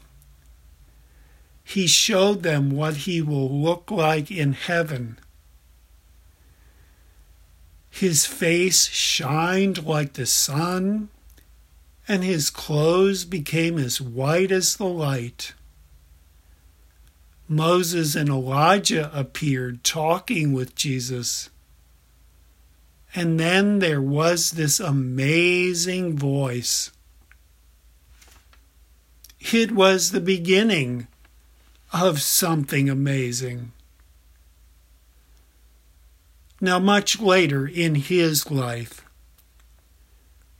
He 1.62 1.86
showed 1.86 2.42
them 2.42 2.72
what 2.72 2.96
he 3.06 3.22
will 3.22 3.48
look 3.48 3.92
like 3.92 4.28
in 4.28 4.54
heaven. 4.54 5.18
His 7.90 8.26
face 8.26 8.88
shined 8.88 9.86
like 9.86 10.14
the 10.14 10.26
sun, 10.26 11.10
and 12.08 12.24
his 12.24 12.50
clothes 12.50 13.24
became 13.24 13.78
as 13.78 14.00
white 14.00 14.50
as 14.50 14.76
the 14.76 14.86
light. 14.86 15.52
Moses 17.50 18.14
and 18.14 18.28
Elijah 18.28 19.10
appeared 19.12 19.82
talking 19.82 20.52
with 20.52 20.76
Jesus. 20.76 21.50
And 23.12 23.40
then 23.40 23.80
there 23.80 24.00
was 24.00 24.52
this 24.52 24.78
amazing 24.78 26.16
voice. 26.16 26.92
It 29.52 29.72
was 29.72 30.12
the 30.12 30.20
beginning 30.20 31.08
of 31.92 32.22
something 32.22 32.88
amazing. 32.88 33.72
Now, 36.60 36.78
much 36.78 37.18
later 37.18 37.66
in 37.66 37.96
his 37.96 38.48
life, 38.48 39.04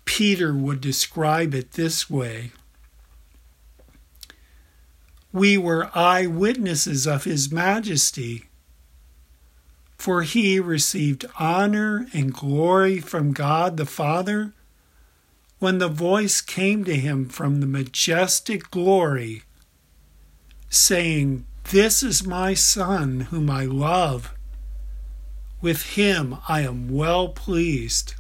Peter 0.05 0.53
would 0.53 0.81
describe 0.81 1.55
it 1.55 1.73
this 1.73 2.11
way 2.11 2.51
we 5.33 5.57
were 5.57 5.91
eyewitnesses 5.95 7.07
of 7.07 7.25
his 7.25 7.53
majesty. 7.53 8.45
For 9.97 10.23
he 10.23 10.59
received 10.59 11.27
honor 11.39 12.07
and 12.13 12.33
glory 12.33 13.01
from 13.01 13.33
God 13.33 13.77
the 13.77 13.87
Father 13.87 14.53
when 15.59 15.79
the 15.79 15.89
voice 15.89 16.41
came 16.41 16.85
to 16.85 16.97
him 16.97 17.29
from 17.29 17.61
the 17.61 17.67
majestic 17.67 18.71
glory, 18.71 19.43
saying, 20.71 21.45
This 21.71 22.03
is 22.03 22.27
my 22.27 22.55
Son, 22.55 23.21
whom 23.31 23.51
I 23.51 23.67
love. 23.67 24.35
With 25.61 25.83
him 25.95 26.39
I 26.49 26.63
am 26.63 26.89
well 26.89 27.29
pleased. 27.29 28.15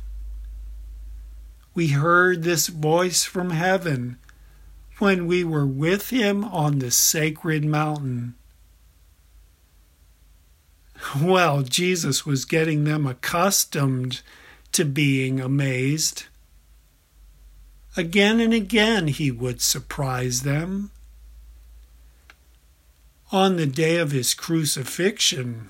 We 1.74 1.88
heard 1.88 2.42
this 2.42 2.66
voice 2.66 3.24
from 3.24 3.50
heaven 3.50 4.18
when 5.00 5.26
we 5.26 5.42
were 5.42 5.66
with 5.66 6.10
him 6.10 6.44
on 6.44 6.78
the 6.78 6.90
sacred 6.90 7.64
mountain. 7.64 8.34
Well, 11.20 11.62
Jesus 11.62 12.26
was 12.26 12.44
getting 12.44 12.84
them 12.84 13.06
accustomed 13.06 14.20
to 14.72 14.84
being 14.84 15.40
amazed. 15.40 16.26
Again 17.96 18.38
and 18.38 18.52
again 18.52 19.08
he 19.08 19.30
would 19.30 19.60
surprise 19.60 20.42
them. 20.42 20.90
On 23.32 23.56
the 23.56 23.66
day 23.66 23.96
of 23.96 24.10
his 24.10 24.34
crucifixion, 24.34 25.68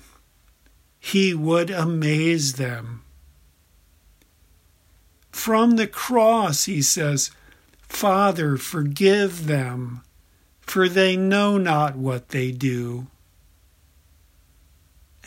he 0.99 1.33
would 1.33 1.69
amaze 1.69 2.53
them. 2.53 3.03
From 5.31 5.71
the 5.71 5.87
cross, 5.87 6.65
he 6.65 6.81
says, 6.81 7.31
Father, 7.91 8.57
forgive 8.57 9.45
them, 9.45 10.01
for 10.61 10.89
they 10.89 11.15
know 11.15 11.59
not 11.59 11.95
what 11.95 12.29
they 12.29 12.49
do. 12.49 13.05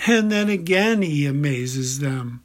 And 0.07 0.33
then 0.33 0.49
again 0.49 1.03
he 1.03 1.25
amazes 1.25 2.01
them, 2.01 2.43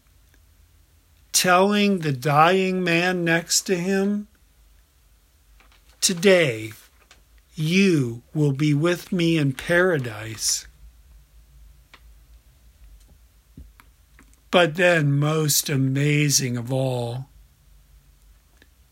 telling 1.32 2.00
the 2.00 2.12
dying 2.12 2.84
man 2.84 3.24
next 3.24 3.62
to 3.62 3.76
him, 3.76 4.28
Today, 6.00 6.74
you 7.56 8.22
will 8.34 8.52
be 8.52 8.74
with 8.74 9.12
me 9.12 9.38
in 9.38 9.54
paradise. 9.54 10.68
But 14.52 14.76
then, 14.76 15.18
most 15.18 15.70
amazing 15.70 16.56
of 16.56 16.72
all, 16.72 17.29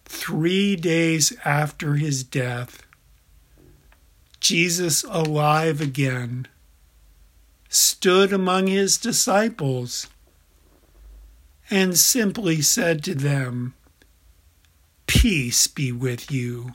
three 0.07 0.75
days 0.75 1.33
after 1.43 1.95
his 1.95 2.23
death, 2.23 2.83
Jesus, 4.39 5.03
alive 5.03 5.81
again, 5.81 6.47
stood 7.69 8.31
among 8.31 8.67
his 8.67 8.97
disciples 8.97 10.07
and 11.69 11.97
simply 11.97 12.61
said 12.61 13.03
to 13.03 13.13
them, 13.13 13.73
Peace 15.05 15.67
be 15.67 15.91
with 15.91 16.31
you. 16.31 16.73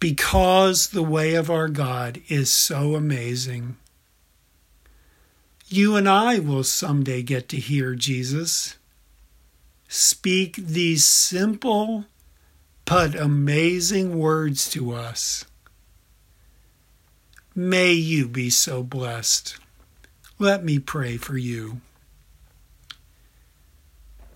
Because 0.00 0.88
the 0.88 1.02
way 1.02 1.34
of 1.34 1.50
our 1.50 1.68
God 1.68 2.20
is 2.28 2.50
so 2.50 2.94
amazing. 2.94 3.76
You 5.66 5.96
and 5.96 6.08
I 6.08 6.38
will 6.38 6.64
someday 6.64 7.22
get 7.22 7.48
to 7.50 7.56
hear 7.56 7.94
Jesus 7.94 8.77
speak 9.88 10.54
these 10.56 11.04
simple 11.04 12.04
but 12.84 13.14
amazing 13.14 14.18
words 14.18 14.70
to 14.70 14.92
us. 14.92 15.44
May 17.54 17.92
you 17.92 18.28
be 18.28 18.50
so 18.50 18.82
blessed. 18.82 19.58
Let 20.38 20.64
me 20.64 20.78
pray 20.78 21.16
for 21.16 21.36
you. 21.36 21.80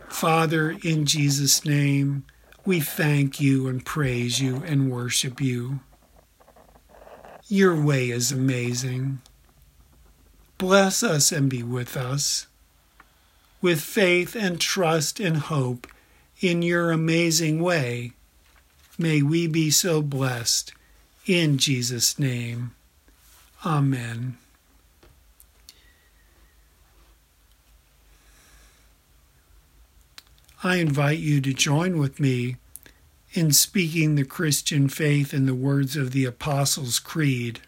Father, 0.08 0.76
in 0.82 1.06
Jesus' 1.06 1.64
name, 1.64 2.24
we 2.64 2.80
thank 2.80 3.40
you 3.40 3.68
and 3.68 3.84
praise 3.84 4.40
you 4.40 4.62
and 4.66 4.90
worship 4.90 5.40
you. 5.40 5.80
Your 7.48 7.80
way 7.80 8.10
is 8.10 8.32
amazing. 8.32 9.20
Bless 10.58 11.02
us 11.02 11.32
and 11.32 11.48
be 11.48 11.62
with 11.62 11.96
us. 11.96 12.46
With 13.62 13.80
faith 13.80 14.34
and 14.34 14.60
trust 14.60 15.20
and 15.20 15.36
hope 15.36 15.86
in 16.40 16.62
your 16.62 16.90
amazing 16.90 17.62
way, 17.62 18.12
may 18.98 19.22
we 19.22 19.46
be 19.46 19.70
so 19.70 20.02
blessed. 20.02 20.72
In 21.26 21.58
Jesus' 21.58 22.18
name, 22.18 22.74
Amen. 23.64 24.36
I 30.64 30.76
invite 30.76 31.18
you 31.18 31.40
to 31.40 31.52
join 31.52 31.98
with 31.98 32.18
me 32.18 32.56
in 33.32 33.52
speaking 33.52 34.16
the 34.16 34.24
Christian 34.24 34.88
faith 34.88 35.32
in 35.32 35.46
the 35.46 35.54
words 35.54 35.96
of 35.96 36.10
the 36.10 36.24
Apostles' 36.24 36.98
Creed. 36.98 37.60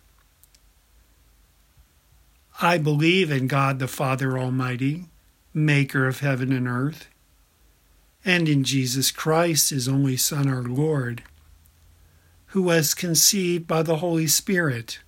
I 2.60 2.78
believe 2.78 3.30
in 3.30 3.46
God 3.46 3.78
the 3.78 3.88
Father 3.88 4.36
Almighty, 4.36 5.06
maker 5.54 6.06
of 6.06 6.20
heaven 6.20 6.52
and 6.52 6.66
earth, 6.66 7.08
and 8.24 8.48
in 8.48 8.64
Jesus 8.64 9.10
Christ, 9.10 9.70
his 9.70 9.88
only 9.88 10.16
Son, 10.16 10.48
our 10.48 10.62
Lord, 10.62 11.22
who 12.46 12.62
was 12.62 12.94
conceived 12.94 13.66
by 13.66 13.82
the 13.82 13.96
Holy 13.96 14.26
Spirit, 14.26 14.98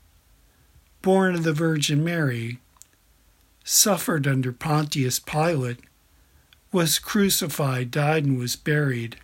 born 1.03 1.35
of 1.35 1.43
the 1.43 1.53
Virgin 1.53 2.05
Mary, 2.05 2.61
suffered 3.65 4.27
under 4.27 4.53
Pontius 4.53 5.19
Pilate 5.19 5.81
was 6.73 6.99
crucified, 6.99 7.91
died, 7.91 8.25
and 8.25 8.39
was 8.39 8.55
buried. 8.55 9.17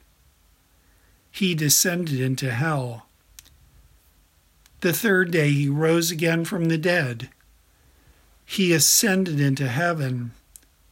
He 1.31 1.55
descended 1.55 2.21
into 2.21 2.51
hell. 2.51 3.07
The 4.81 4.93
third 4.93 5.31
day 5.31 5.51
he 5.51 5.69
rose 5.69 6.11
again 6.11 6.45
from 6.45 6.67
the 6.67 6.79
dead. 6.79 7.29
He 8.45 8.73
ascended 8.73 9.41
into 9.41 9.69
heaven 9.69 10.33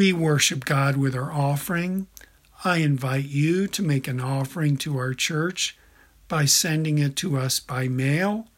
We 0.00 0.14
worship 0.14 0.64
God 0.64 0.96
with 0.96 1.14
our 1.14 1.30
offering. 1.30 2.06
I 2.64 2.78
invite 2.78 3.26
you 3.26 3.66
to 3.66 3.82
make 3.82 4.08
an 4.08 4.18
offering 4.18 4.78
to 4.78 4.96
our 4.96 5.12
church 5.12 5.76
by 6.26 6.46
sending 6.46 6.96
it 6.96 7.16
to 7.16 7.36
us 7.36 7.60
by 7.60 7.86
mail 7.86 8.48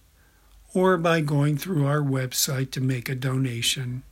or 0.72 0.96
by 0.96 1.20
going 1.20 1.59
through 1.59 1.85
our 1.85 1.98
website 1.98 2.70
to 2.70 2.81
make 2.81 3.09
a 3.09 3.16
donation. 3.16 4.05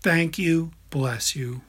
Thank 0.00 0.38
you. 0.38 0.70
Bless 0.88 1.36
you. 1.36 1.60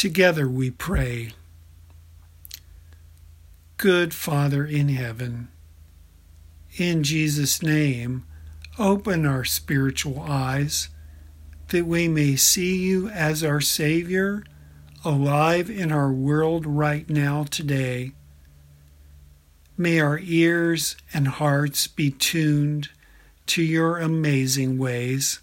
Together 0.00 0.48
we 0.48 0.70
pray. 0.70 1.30
Good 3.76 4.14
Father 4.14 4.64
in 4.64 4.88
heaven, 4.88 5.48
in 6.78 7.02
Jesus' 7.02 7.62
name, 7.62 8.24
open 8.78 9.26
our 9.26 9.44
spiritual 9.44 10.18
eyes 10.22 10.88
that 11.68 11.84
we 11.84 12.08
may 12.08 12.34
see 12.34 12.78
you 12.78 13.10
as 13.10 13.44
our 13.44 13.60
Savior, 13.60 14.42
alive 15.04 15.68
in 15.68 15.92
our 15.92 16.10
world 16.10 16.64
right 16.64 17.06
now 17.10 17.44
today. 17.44 18.12
May 19.76 20.00
our 20.00 20.18
ears 20.22 20.96
and 21.12 21.28
hearts 21.28 21.86
be 21.86 22.10
tuned 22.10 22.88
to 23.48 23.62
your 23.62 23.98
amazing 23.98 24.78
ways. 24.78 25.40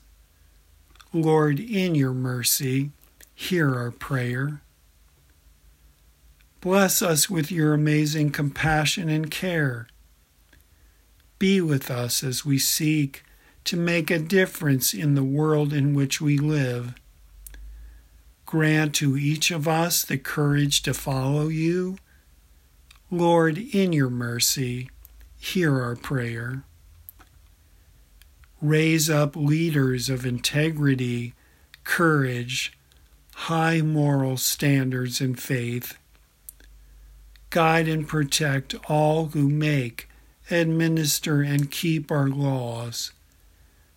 Lord, 1.13 1.59
in 1.59 1.93
your 1.93 2.15
mercy, 2.15 2.89
hear 3.39 3.75
our 3.75 3.91
prayer. 3.91 4.61
Bless 6.59 7.03
us 7.03 7.29
with 7.29 7.51
your 7.51 7.75
amazing 7.75 8.31
compassion 8.31 9.09
and 9.09 9.29
care. 9.29 9.87
Be 11.37 11.61
with 11.61 11.91
us 11.91 12.23
as 12.23 12.43
we 12.43 12.57
seek 12.57 13.23
to 13.63 13.77
make 13.77 14.09
a 14.09 14.17
difference 14.17 14.91
in 14.91 15.13
the 15.13 15.23
world 15.23 15.71
in 15.71 15.93
which 15.93 16.19
we 16.19 16.39
live. 16.39 16.95
Grant 18.47 18.95
to 18.95 19.15
each 19.15 19.51
of 19.51 19.67
us 19.67 20.03
the 20.03 20.17
courage 20.17 20.81
to 20.81 20.93
follow 20.95 21.47
you. 21.47 21.97
Lord, 23.11 23.59
in 23.59 23.93
your 23.93 24.09
mercy, 24.09 24.89
hear 25.37 25.79
our 25.79 25.95
prayer. 25.95 26.63
Raise 28.59 29.11
up 29.11 29.35
leaders 29.35 30.09
of 30.09 30.25
integrity, 30.25 31.35
courage, 31.83 32.76
high 33.41 33.81
moral 33.81 34.35
standards 34.35 35.21
and 35.21 35.39
faith. 35.39 35.95
Guide 37.51 37.87
and 37.87 38.07
protect 38.07 38.75
all 38.89 39.27
who 39.27 39.47
make, 39.47 40.09
administer, 40.49 41.43
and 41.43 41.71
keep 41.71 42.11
our 42.11 42.27
laws, 42.27 43.11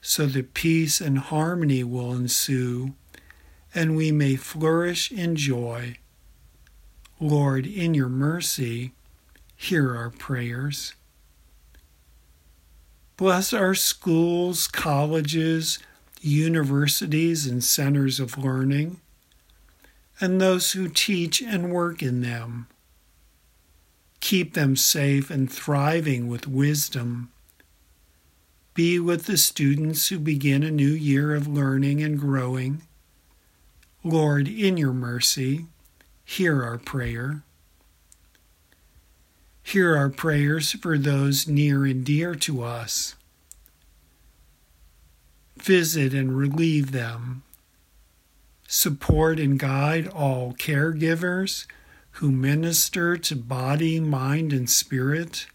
so 0.02 0.26
that 0.26 0.52
peace 0.54 1.00
and 1.00 1.18
harmony 1.18 1.82
will 1.82 2.12
ensue, 2.12 2.92
and 3.74 3.96
we 3.96 4.12
may 4.12 4.36
flourish 4.36 5.10
in 5.10 5.34
joy. 5.34 5.96
Lord, 7.18 7.66
in 7.66 7.94
your 7.94 8.10
mercy, 8.10 8.92
hear 9.56 9.96
our 9.96 10.10
prayers. 10.10 10.94
Bless 13.16 13.52
our 13.52 13.74
schools, 13.74 14.68
colleges, 14.68 15.78
universities, 16.20 17.46
and 17.46 17.64
centers 17.64 18.20
of 18.20 18.38
learning, 18.38 19.00
and 20.20 20.40
those 20.40 20.72
who 20.72 20.88
teach 20.88 21.40
and 21.40 21.72
work 21.72 22.02
in 22.02 22.20
them. 22.20 22.66
Keep 24.20 24.54
them 24.54 24.76
safe 24.76 25.30
and 25.30 25.50
thriving 25.50 26.28
with 26.28 26.46
wisdom. 26.46 27.30
Be 28.74 28.98
with 28.98 29.26
the 29.26 29.38
students 29.38 30.08
who 30.08 30.18
begin 30.18 30.62
a 30.62 30.70
new 30.70 30.90
year 30.90 31.34
of 31.34 31.48
learning 31.48 32.02
and 32.02 32.18
growing. 32.18 32.82
Lord, 34.04 34.46
in 34.46 34.76
your 34.76 34.92
mercy, 34.92 35.66
hear 36.24 36.62
our 36.62 36.78
prayer. 36.78 37.42
Hear 39.62 39.96
our 39.96 40.08
prayers 40.08 40.72
for 40.72 40.98
those 40.98 41.46
near 41.46 41.84
and 41.84 42.04
dear 42.04 42.34
to 42.36 42.62
us. 42.62 43.14
Visit 45.56 46.14
and 46.14 46.36
relieve 46.36 46.92
them. 46.92 47.42
Support 48.72 49.40
and 49.40 49.58
guide 49.58 50.06
all 50.06 50.52
caregivers 50.52 51.66
who 52.12 52.30
minister 52.30 53.16
to 53.16 53.34
body, 53.34 53.98
mind, 53.98 54.52
and 54.52 54.70
spirit. 54.70 55.48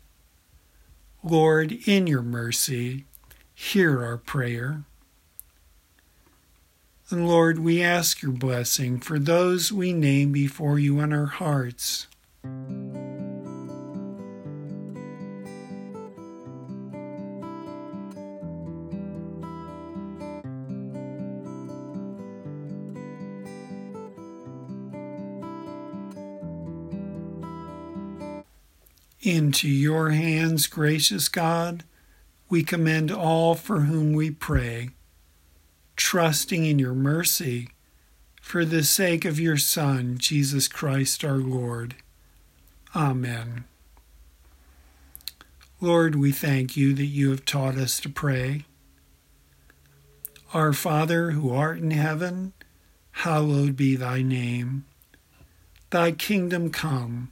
Lord, 1.24 1.72
in 1.88 2.08
your 2.08 2.22
mercy, 2.22 3.06
hear 3.54 4.04
our 4.04 4.18
prayer. 4.18 4.84
And 7.10 7.26
Lord, 7.26 7.60
we 7.60 7.82
ask 7.82 8.22
your 8.22 8.34
blessing 8.34 9.00
for 9.00 9.18
those 9.18 9.72
we 9.72 9.94
name 9.94 10.34
before 10.34 10.78
you 10.78 11.00
in 11.00 11.14
our 11.14 11.28
hearts. 11.28 12.08
Into 29.26 29.68
your 29.68 30.12
hands, 30.12 30.68
gracious 30.68 31.30
God, 31.30 31.84
we 32.48 32.62
commend 32.62 33.12
all 33.12 33.56
for 33.56 33.80
whom 33.80 34.14
we 34.14 34.30
pray, 34.30 34.90
trusting 35.96 36.64
in 36.64 36.78
your 36.78 36.94
mercy 36.94 37.70
for 38.40 38.64
the 38.64 38.84
sake 38.84 39.26
of 39.26 39.40
your 39.40 39.58
Son, 39.58 40.20
Jesus 40.20 40.68
Christ 40.68 41.26
our 41.26 41.38
Lord. 41.38 41.96
Amen. 42.96 43.64
Lord, 45.82 46.14
we 46.14 46.32
thank 46.32 46.78
you 46.78 46.94
that 46.94 47.06
you 47.06 47.32
have 47.32 47.46
taught 47.46 47.78
us 47.78 48.00
to 48.02 48.10
pray. 48.10 48.66
Our 50.54 50.72
Father, 50.72 51.32
who 51.32 51.52
art 51.52 51.80
in 51.80 51.90
heaven, 51.90 52.54
hallowed 53.10 53.76
be 53.76 53.96
thy 53.96 54.22
name. 54.22 54.86
Thy 55.90 56.12
kingdom 56.12 56.70
come 56.70 57.32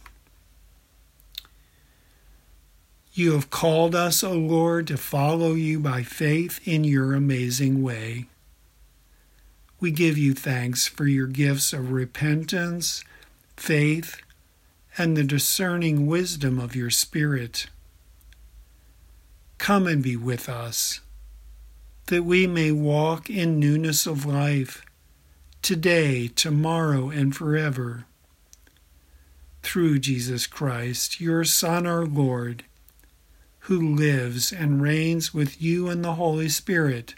You 3.13 3.33
have 3.33 3.49
called 3.49 3.93
us, 3.93 4.23
O 4.23 4.31
Lord, 4.31 4.87
to 4.87 4.97
follow 4.97 5.53
you 5.53 5.79
by 5.79 6.03
faith 6.03 6.65
in 6.65 6.85
your 6.85 7.13
amazing 7.13 7.83
way. 7.83 8.27
We 9.81 9.91
give 9.91 10.17
you 10.17 10.33
thanks 10.33 10.87
for 10.87 11.05
your 11.05 11.27
gifts 11.27 11.73
of 11.73 11.91
repentance, 11.91 13.03
faith, 13.57 14.21
and 14.97 15.17
the 15.17 15.23
discerning 15.23 16.07
wisdom 16.07 16.57
of 16.57 16.75
your 16.75 16.89
Spirit. 16.89 17.67
Come 19.57 19.87
and 19.87 20.01
be 20.01 20.15
with 20.15 20.47
us, 20.47 21.01
that 22.07 22.23
we 22.23 22.47
may 22.47 22.71
walk 22.71 23.29
in 23.29 23.59
newness 23.59 24.07
of 24.07 24.25
life, 24.25 24.85
today, 25.61 26.29
tomorrow, 26.29 27.09
and 27.09 27.35
forever. 27.35 28.05
Through 29.63 29.99
Jesus 29.99 30.47
Christ, 30.47 31.19
your 31.19 31.43
Son, 31.43 31.85
our 31.85 32.05
Lord, 32.05 32.63
who 33.65 33.95
lives 33.95 34.51
and 34.51 34.81
reigns 34.81 35.33
with 35.33 35.61
you 35.61 35.89
and 35.89 36.03
the 36.03 36.13
Holy 36.13 36.49
Spirit, 36.49 37.13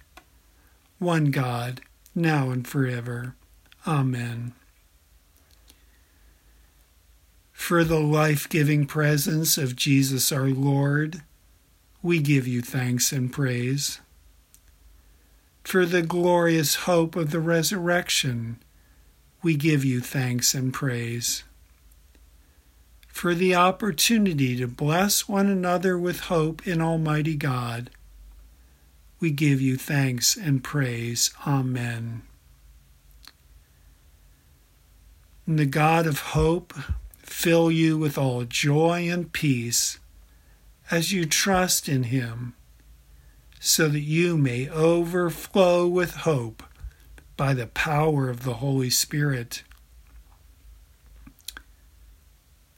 one 0.99 1.31
God, 1.31 1.81
now 2.13 2.49
and 2.49 2.67
forever. 2.67 3.35
Amen. 3.87 4.53
For 7.53 7.85
the 7.85 7.99
life 7.99 8.49
giving 8.49 8.85
presence 8.85 9.57
of 9.57 9.75
Jesus 9.75 10.31
our 10.31 10.49
Lord, 10.49 11.21
we 12.01 12.19
give 12.19 12.45
you 12.45 12.61
thanks 12.61 13.13
and 13.13 13.31
praise. 13.31 14.01
For 15.63 15.85
the 15.85 16.01
glorious 16.01 16.75
hope 16.75 17.15
of 17.15 17.31
the 17.31 17.39
resurrection, 17.39 18.57
we 19.41 19.55
give 19.55 19.85
you 19.85 20.01
thanks 20.01 20.53
and 20.53 20.73
praise 20.73 21.43
for 23.13 23.35
the 23.35 23.53
opportunity 23.53 24.57
to 24.57 24.67
bless 24.67 25.29
one 25.29 25.47
another 25.47 25.99
with 25.99 26.21
hope 26.21 26.67
in 26.67 26.81
Almighty 26.81 27.35
God. 27.35 27.91
We 29.19 29.29
give 29.29 29.61
you 29.61 29.77
thanks 29.77 30.35
and 30.35 30.63
praise. 30.63 31.31
Amen. 31.45 32.23
And 35.45 35.59
the 35.59 35.67
God 35.67 36.07
of 36.07 36.19
hope 36.19 36.73
fill 37.19 37.69
you 37.71 37.99
with 37.99 38.17
all 38.17 38.45
joy 38.45 39.07
and 39.07 39.31
peace 39.31 39.99
as 40.89 41.13
you 41.13 41.25
trust 41.25 41.87
in 41.87 42.03
him, 42.03 42.55
so 43.59 43.89
that 43.89 44.01
you 44.01 44.37
may 44.37 44.67
overflow 44.67 45.87
with 45.87 46.15
hope 46.15 46.63
by 47.37 47.53
the 47.53 47.67
power 47.67 48.27
of 48.27 48.43
the 48.43 48.55
Holy 48.55 48.89
Spirit. 48.89 49.61